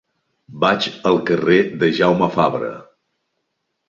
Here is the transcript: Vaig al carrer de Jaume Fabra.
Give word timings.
Vaig 0.61 0.85
al 1.09 1.19
carrer 1.29 1.57
de 1.83 1.89
Jaume 1.97 2.31
Fabra. 2.37 2.71